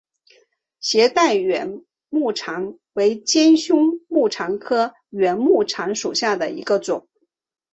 [0.79, 7.07] 斜带圆沫蝉为尖胸沫蝉科圆沫蝉属下的一个种。